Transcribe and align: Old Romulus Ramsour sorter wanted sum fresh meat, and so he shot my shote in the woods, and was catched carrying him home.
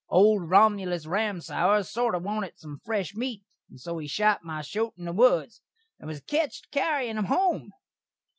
Old 0.09 0.49
Romulus 0.49 1.05
Ramsour 1.05 1.83
sorter 1.83 2.17
wanted 2.17 2.57
sum 2.57 2.81
fresh 2.83 3.13
meat, 3.13 3.43
and 3.69 3.79
so 3.79 3.99
he 3.99 4.07
shot 4.07 4.43
my 4.43 4.63
shote 4.63 4.95
in 4.97 5.05
the 5.05 5.11
woods, 5.13 5.61
and 5.99 6.07
was 6.07 6.21
catched 6.21 6.71
carrying 6.71 7.17
him 7.17 7.25
home. 7.25 7.71